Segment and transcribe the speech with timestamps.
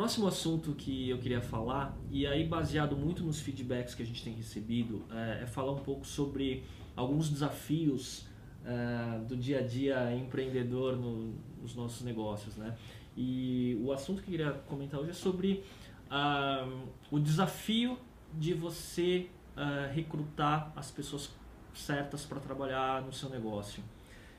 [0.00, 4.24] próximo assunto que eu queria falar, e aí baseado muito nos feedbacks que a gente
[4.24, 6.64] tem recebido, é, é falar um pouco sobre
[6.96, 8.26] alguns desafios
[8.64, 12.74] é, do dia a dia empreendedor no, nos nossos negócios, né?
[13.14, 15.62] E o assunto que eu queria comentar hoje é sobre
[16.10, 17.98] uh, o desafio
[18.32, 21.28] de você uh, recrutar as pessoas
[21.74, 23.82] certas para trabalhar no seu negócio.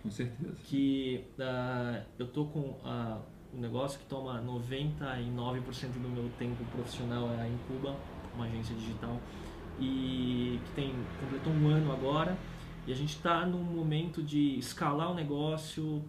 [0.01, 0.55] Com certeza.
[0.63, 2.79] Que uh, eu tô com
[3.54, 7.95] um negócio que toma 99% do meu tempo profissional é em Cuba,
[8.34, 9.20] uma agência digital,
[9.80, 12.38] e que tem completou um ano agora.
[12.88, 16.03] E a gente está num momento de escalar o negócio,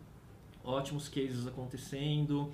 [0.65, 2.51] ótimos cases acontecendo,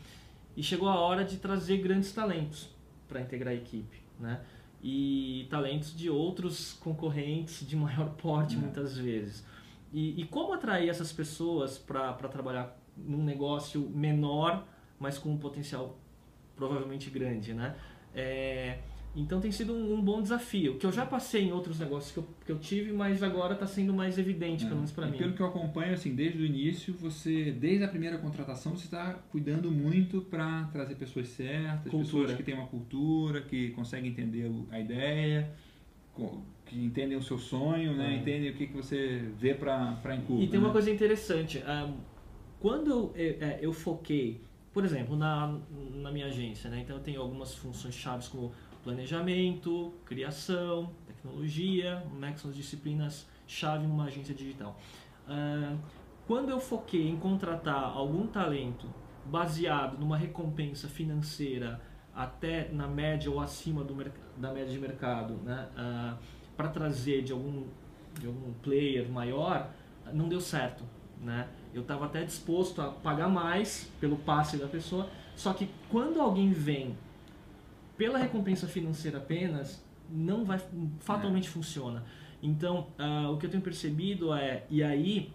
[0.57, 2.69] e chegou a hora de trazer grandes talentos
[3.07, 4.41] para integrar a equipe, né?
[4.83, 8.59] E talentos de outros concorrentes de maior porte é.
[8.59, 9.45] muitas vezes.
[9.93, 14.67] E, e, como atrair essas pessoas para trabalhar num negócio menor,
[14.99, 15.99] mas com um potencial
[16.57, 17.77] provavelmente grande, né?
[18.15, 18.79] É,
[19.15, 22.19] então tem sido um, um, bom desafio, que eu já passei em outros negócios que
[22.19, 24.67] eu, que eu tive, mas agora está sendo mais evidente, é.
[24.67, 25.19] pelo menos para mim.
[25.19, 29.15] Pelo que eu acompanho, assim, desde o início, você, desde a primeira contratação, você está
[29.31, 32.05] cuidando muito para trazer pessoas certas, cultura.
[32.05, 35.51] pessoas que têm uma cultura, que conseguem entender a ideia,
[36.67, 38.15] que entendem o seu sonho, né?
[38.15, 38.17] É.
[38.19, 40.43] entendem o que, que você vê para Cuba.
[40.43, 40.73] E tem uma né?
[40.73, 41.95] coisa interessante, um,
[42.61, 44.41] quando eu, eu, é, eu foquei,
[44.79, 45.59] por exemplo, na,
[45.95, 46.79] na minha agência, né?
[46.79, 48.53] então eu tenho algumas funções chaves como
[48.85, 54.79] planejamento, criação, tecnologia, né, que são as disciplinas chave numa agência digital.
[55.27, 55.77] Uh,
[56.29, 58.87] quando eu foquei em contratar algum talento
[59.25, 61.81] baseado numa recompensa financeira
[62.15, 63.97] até na média ou acima do,
[64.37, 66.17] da média de mercado, né, uh,
[66.57, 67.67] para trazer de algum,
[68.21, 69.73] de algum player maior,
[70.13, 70.85] não deu certo.
[71.23, 71.49] Né?
[71.75, 76.53] Eu estava até disposto a pagar mais pelo passe da pessoa, só que quando alguém
[76.53, 76.97] vem
[77.97, 80.61] pela recompensa financeira apenas, não vai
[81.01, 81.51] fatalmente é.
[81.51, 82.05] funciona.
[82.43, 85.33] Então, uh, o que eu tenho percebido é, e aí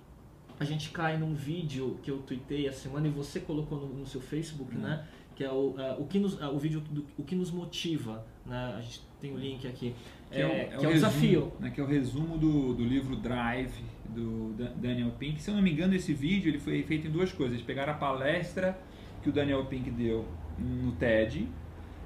[0.59, 4.05] a gente cai num vídeo que eu tuitei a semana e você colocou no, no
[4.05, 4.81] seu Facebook, uhum.
[4.81, 5.05] né?
[5.35, 8.25] Que é o, uh, o, que nos, uh, o vídeo do o que nos motiva,
[8.45, 8.75] né?
[8.77, 9.95] A gente tem o link aqui.
[10.33, 11.53] Que é, o, é, é que é o, resumo, desafio.
[11.59, 13.73] Né, que é o resumo do, do livro Drive,
[14.05, 15.41] do Daniel Pink.
[15.41, 17.61] Se eu não me engano, esse vídeo ele foi feito em duas coisas.
[17.61, 18.77] Pegaram a palestra
[19.21, 20.25] que o Daniel Pink deu
[20.57, 21.47] no TED,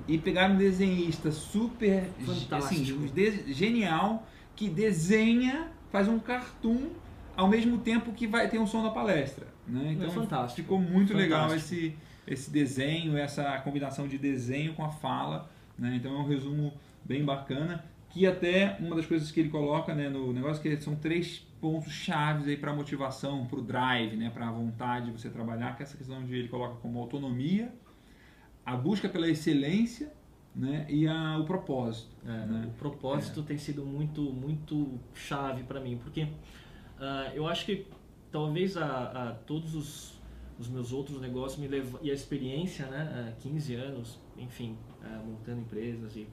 [0.08, 2.10] e pegaram um desenhista super
[2.52, 6.90] assim, de, genial que desenha, faz um cartoon
[7.36, 9.48] ao mesmo tempo que vai ter um som da palestra.
[9.68, 9.92] Né?
[9.92, 10.10] Então é
[10.50, 11.18] ficou muito fantástico.
[11.18, 11.94] legal esse,
[12.26, 15.50] esse desenho, essa combinação de desenho com a fala.
[15.78, 15.96] Né?
[15.98, 16.74] Então é um resumo
[17.04, 17.84] bem bacana.
[18.18, 21.94] Que até uma das coisas que ele coloca né, no negócio que são três pontos
[21.94, 25.84] chaves aí para motivação, para o drive, né, para a vontade de você trabalhar, que
[25.84, 27.72] é essa questão de ele coloca como autonomia,
[28.66, 30.12] a busca pela excelência
[30.56, 32.10] né, e a, o propósito.
[32.26, 32.66] É, né?
[32.66, 33.44] O propósito é.
[33.44, 37.86] tem sido muito, muito chave para mim, porque uh, eu acho que
[38.32, 40.20] talvez a, a todos os,
[40.58, 45.24] os, meus outros negócios me levam, e a experiência, né, uh, 15 anos, enfim, uh,
[45.24, 46.28] montando empresas e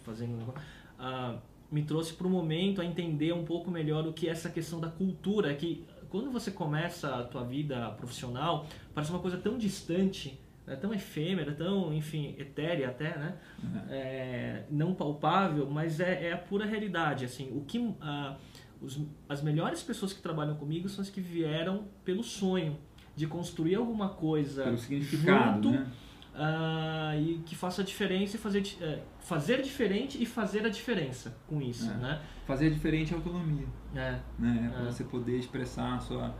[0.00, 0.60] fazendo negócio,
[1.02, 1.38] uh,
[1.70, 4.80] me trouxe para o momento a entender um pouco melhor o que é essa questão
[4.80, 10.38] da cultura, que quando você começa a tua vida profissional, parece uma coisa tão distante
[10.66, 13.34] é tão efêmera, tão, enfim, etérea até, né?
[13.62, 13.80] Uhum.
[13.90, 17.50] É, não palpável, mas é, é, a pura realidade, assim.
[17.52, 18.36] O que uh,
[18.80, 22.78] os, as melhores pessoas que trabalham comigo são as que vieram pelo sonho
[23.16, 25.92] de construir alguma coisa pelo significado, junto, né?
[26.34, 31.36] Uh, e que faça a diferença e fazer, uh, fazer diferente e fazer a diferença
[31.46, 31.94] com isso, é.
[31.94, 32.22] né?
[32.46, 33.66] Fazer diferente é autonomia.
[33.94, 34.18] É.
[34.38, 34.72] Né?
[34.80, 34.84] É.
[34.86, 36.34] Você poder expressar a sua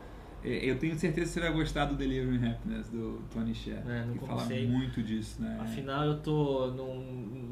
[0.45, 4.07] é, eu tenho certeza que você vai gostar do Delivering Happiness do Tony Sher, é,
[4.13, 5.57] que fala muito disso, né?
[5.61, 7.01] Afinal, eu tô num,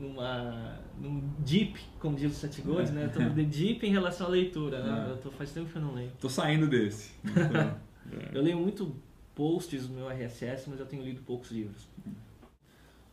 [0.00, 2.94] numa, num deep, como diz o Seth Godin, é.
[2.94, 3.04] né?
[3.04, 5.06] Eu tô no the deep em relação à leitura, né?
[5.06, 5.12] É.
[5.12, 6.10] Eu tô, faz tempo que eu não leio.
[6.20, 7.12] Tô saindo desse.
[8.34, 8.96] eu leio muito
[9.36, 11.88] posts no meu RSS, mas eu tenho lido poucos livros.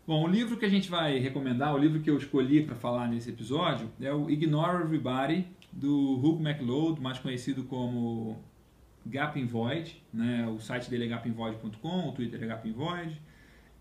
[0.07, 3.09] Bom, o livro que a gente vai recomendar, o livro que eu escolhi para falar
[3.09, 8.41] nesse episódio, é o Ignore Everybody, do Hugh MacLeod, mais conhecido como
[9.05, 10.47] Gap in Void, né?
[10.47, 13.21] o site dele é gapinvoid.com, o Twitter é gapinvoid,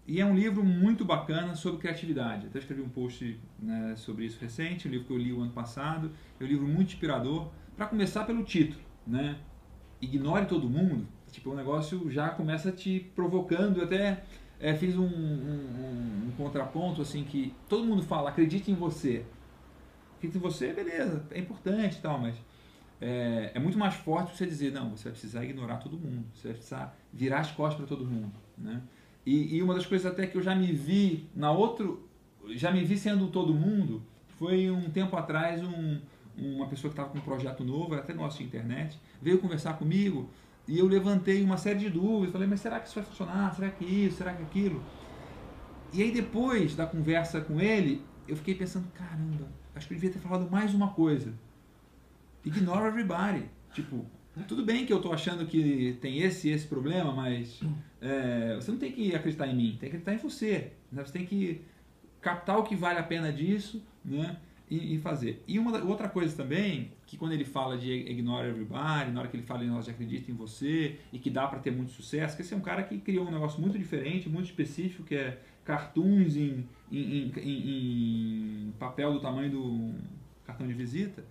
[0.04, 2.48] e é um livro muito bacana sobre criatividade.
[2.48, 5.52] Até escrevi um post né, sobre isso recente, um livro que eu li o ano
[5.52, 6.10] passado,
[6.40, 7.52] é um livro muito inspirador.
[7.76, 9.36] Para começar pelo título, né?
[10.02, 14.24] Ignore todo mundo, tipo, o negócio já começa te provocando, até
[14.60, 19.24] é, fiz um, um, um, contraponto assim que todo mundo fala, acredite em você.
[20.16, 22.36] Acredite em você, beleza, é importante e tal, mas
[23.00, 26.48] é, é, muito mais forte você dizer, não, você vai precisar ignorar todo mundo, você
[26.48, 28.32] vai precisar virar as costas para todo mundo.
[28.56, 28.80] Né?
[29.24, 32.08] E, e, uma das coisas até que eu já me vi na outro,
[32.50, 34.02] já me vi sendo todo mundo,
[34.38, 36.00] foi um tempo atrás um,
[36.36, 40.30] uma pessoa que estava com um projeto novo, até nosso de internet, veio conversar comigo
[40.68, 43.54] e eu levantei uma série de dúvidas, falei, mas será que isso vai funcionar?
[43.54, 44.18] Será que isso?
[44.18, 44.82] Será que aquilo?
[45.92, 50.12] E aí depois da conversa com ele, eu fiquei pensando, caramba, acho que eu devia
[50.12, 51.32] ter falado mais uma coisa.
[52.44, 53.48] Ignore everybody.
[53.72, 54.04] Tipo,
[54.48, 57.60] tudo bem que eu estou achando que tem esse e esse problema, mas
[58.00, 60.72] é, você não tem que acreditar em mim, tem que acreditar em você.
[60.90, 61.04] Né?
[61.04, 61.62] Você tem que
[62.20, 64.36] captar o que vale a pena disso né?
[64.68, 65.42] E, fazer.
[65.46, 69.36] E uma outra coisa também, que quando ele fala de ignore everybody, na hora que
[69.36, 72.52] ele fala nós acredita em você e que dá para ter muito sucesso, que esse
[72.52, 76.68] é um cara que criou um negócio muito diferente, muito específico, que é cartoons em,
[76.90, 79.94] em, em, em papel do tamanho do
[80.44, 81.24] cartão de visita.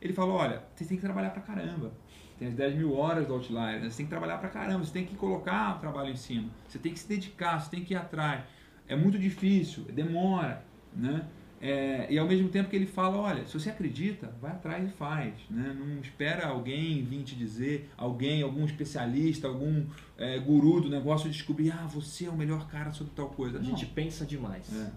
[0.00, 1.92] Ele falou, olha, você tem que trabalhar pra caramba
[2.40, 3.90] tem as 10 mil horas do Outlier, né?
[3.90, 6.78] você tem que trabalhar pra caramba, você tem que colocar o trabalho em cima, você
[6.78, 8.42] tem que se dedicar, você tem que ir atrás.
[8.88, 10.64] É muito difícil, demora,
[10.96, 11.26] né?
[11.60, 14.92] É, e ao mesmo tempo que ele fala, olha, se você acredita, vai atrás e
[14.92, 15.76] faz, né?
[15.78, 19.84] Não espera alguém vir te dizer, alguém, algum especialista, algum
[20.16, 23.58] é, guru do negócio descobrir, ah, você é o melhor cara sobre tal coisa.
[23.58, 24.72] A gente pensa demais.
[24.74, 24.90] É.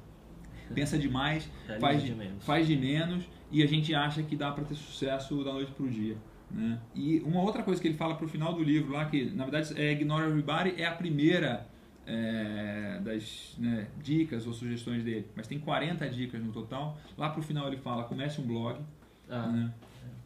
[0.74, 1.50] Pensa demais,
[1.81, 5.51] faz de, faz de menos e a gente acha que dá para ter sucesso da
[5.51, 6.15] noite para o dia.
[6.50, 6.80] Né?
[6.95, 9.44] E uma outra coisa que ele fala para o final do livro lá, que na
[9.44, 11.68] verdade é Ignore Everybody, é a primeira
[12.05, 16.97] é, das né, dicas ou sugestões dele, mas tem 40 dicas no total.
[17.17, 18.79] Lá para o final ele fala, comece um blog,
[19.29, 19.47] ah.
[19.47, 19.73] né?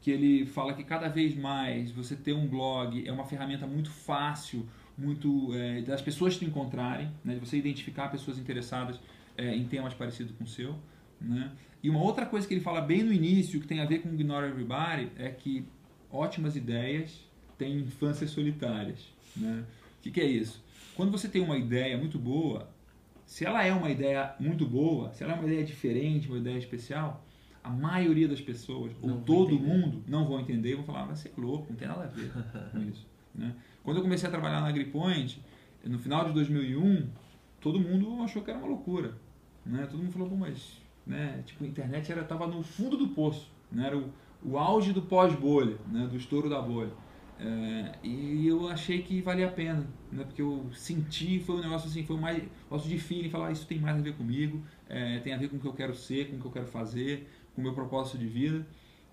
[0.01, 3.89] que ele fala que cada vez mais você ter um blog é uma ferramenta muito
[3.89, 4.65] fácil,
[4.97, 7.35] muito é, das pessoas te encontrarem, né?
[7.35, 9.00] de você identificar pessoas interessadas
[9.38, 10.75] é, em temas parecidos com o seu.
[11.19, 11.51] Né?
[11.83, 14.09] E uma outra coisa que ele fala bem no início, que tem a ver com
[14.09, 15.65] Ignore Everybody, é que
[16.12, 17.24] ótimas ideias
[17.57, 19.00] têm infâncias solitárias.
[19.35, 19.63] Né?
[20.00, 20.63] O que, que é isso?
[20.98, 22.68] Quando você tem uma ideia muito boa,
[23.24, 26.58] se ela é uma ideia muito boa, se ela é uma ideia diferente, uma ideia
[26.58, 27.24] especial,
[27.64, 29.70] a maioria das pessoas, não ou todo entender.
[29.70, 32.08] mundo, não vão entender e vão falar, mas você é louco, não tem nada a
[32.08, 32.32] ver
[32.72, 33.06] com isso.
[33.36, 33.54] Né?
[33.84, 35.40] Quando eu comecei a trabalhar na AgriPoint,
[35.84, 37.08] no final de 2001,
[37.62, 39.14] todo mundo achou que era uma loucura.
[39.64, 39.86] Né?
[39.86, 41.44] Todo mundo falou, mas né?
[41.46, 43.52] tipo, a internet estava no fundo do poço.
[43.72, 43.86] Né?
[43.86, 44.12] Era o,
[44.44, 46.92] o auge do pós-bolha, né, do estouro da bolha.
[47.39, 51.88] É, e eu achei que valia a pena, né, porque eu senti, foi um negócio
[51.88, 55.19] assim, foi mais, negócio de feeling, falar, ah, isso tem mais a ver comigo, é,
[55.19, 57.30] tem a ver com o que eu quero ser, com o que eu quero fazer,
[57.54, 58.66] com o meu propósito de vida.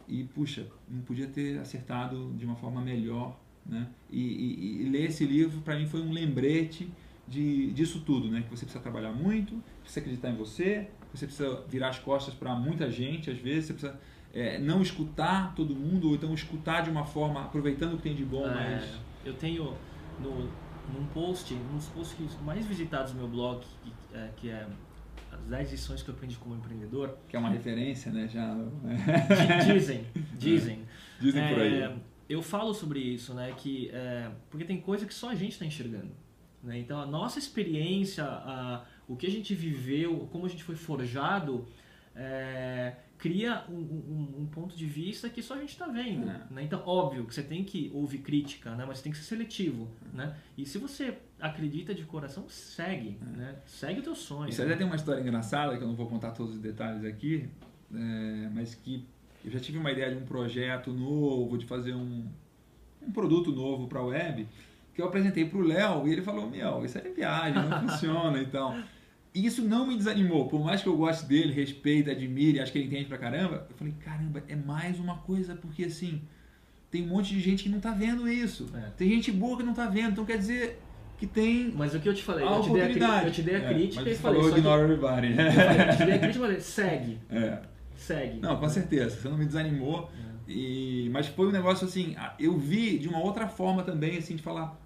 [0.06, 3.88] E, puxa, não podia ter acertado de uma forma melhor, né?
[4.10, 6.90] E, e, e ler esse livro, para mim, foi um lembrete
[7.26, 8.42] de, disso tudo, né?
[8.42, 12.54] Que você precisa trabalhar muito, precisa acreditar em você, você precisa virar as costas para
[12.54, 14.00] muita gente, às vezes, você precisa
[14.34, 18.14] é, não escutar todo mundo, ou então escutar de uma forma, aproveitando o que tem
[18.14, 19.04] de bom, é, mas...
[19.24, 19.74] Eu tenho
[20.20, 20.50] no,
[20.92, 24.66] num post, um dos posts mais visitados do meu blog, que é, que é
[25.32, 27.16] as 10 lições que eu aprendi como empreendedor.
[27.28, 28.28] Que é uma referência, né?
[28.28, 28.54] Já...
[29.72, 30.82] dizem, dizem.
[31.20, 31.82] Dizem por aí.
[31.82, 31.96] É,
[32.28, 33.52] eu falo sobre isso, né?
[33.56, 36.10] Que, é, porque tem coisa que só a gente está enxergando.
[36.62, 36.78] Né?
[36.78, 41.66] Então, a nossa experiência, a, o que a gente viveu, como a gente foi forjado,
[42.14, 46.28] é, cria um, um, um, ponto de vista que só a gente está vendo.
[46.28, 46.42] É.
[46.50, 46.62] Né?
[46.62, 48.84] Então, óbvio que você tem que ouvir crítica, né?
[48.86, 49.88] mas tem que ser seletivo.
[50.12, 50.36] Né?
[50.58, 53.16] E se você acredita de coração, segue.
[53.22, 53.36] É.
[53.38, 53.56] Né?
[53.64, 54.50] Segue o teu sonho.
[54.50, 57.48] Isso até tem uma história engraçada, que eu não vou contar todos os detalhes aqui,
[57.94, 59.06] é, mas que
[59.42, 62.26] eu já tive uma ideia de um projeto novo, de fazer um,
[63.00, 64.46] um produto novo para a web,
[64.94, 68.38] que eu apresentei para o Léo e ele falou, meu, isso é viagem, não funciona,
[68.38, 68.84] então...
[69.34, 72.78] E isso não me desanimou, por mais que eu goste dele, respeite, admire, acho que
[72.78, 73.66] ele entende pra caramba.
[73.68, 76.22] Eu falei, caramba, é mais uma coisa, porque assim,
[76.88, 78.70] tem um monte de gente que não tá vendo isso.
[78.72, 78.90] É.
[78.96, 80.80] Tem gente boa que não tá vendo, então quer dizer
[81.18, 81.72] que tem.
[81.74, 83.74] Mas o que eu te falei, eu te, dei a, eu te dei a é,
[83.74, 84.40] crítica e falei.
[84.40, 85.30] Falou ignore everybody.
[85.30, 87.18] Eu, falei, eu te dei a crítica e falei, segue.
[87.28, 87.58] É.
[87.96, 88.38] Segue.
[88.38, 90.10] Não, com certeza, você não me desanimou.
[90.48, 90.52] É.
[90.52, 94.42] E, mas foi um negócio assim, eu vi de uma outra forma também, assim, de
[94.42, 94.80] falar.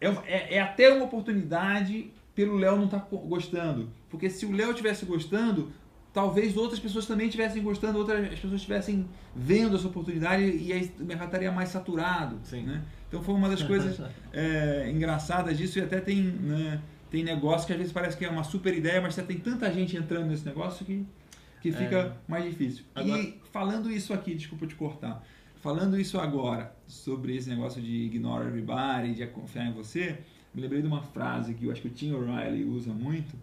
[0.00, 3.90] É, é, é até uma oportunidade pelo Léo não estar tá gostando.
[4.08, 5.72] Porque se o Léo estivesse gostando,
[6.14, 11.04] talvez outras pessoas também estivessem gostando, outras pessoas estivessem vendo essa oportunidade e aí o
[11.04, 12.38] mercado estaria mais saturado.
[12.52, 12.84] Né?
[13.08, 14.00] Então foi uma das coisas
[14.32, 16.80] é, engraçadas disso e até tem, né,
[17.10, 19.68] tem negócio que às vezes parece que é uma super ideia, mas você tem tanta
[19.72, 21.04] gente entrando nesse negócio que,
[21.60, 22.12] que fica é.
[22.28, 22.84] mais difícil.
[22.94, 23.20] Agora...
[23.20, 25.26] E falando isso aqui, desculpa te cortar,
[25.56, 30.20] falando isso agora sobre esse negócio de ignore everybody, de confiar em você,
[30.58, 33.36] me lembrei de uma frase que eu acho que o Tim O'Reilly usa muito,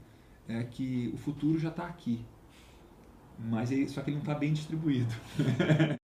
[0.48, 2.20] é que o futuro já está aqui,
[3.38, 5.14] mas ele, só que ele não está bem distribuído.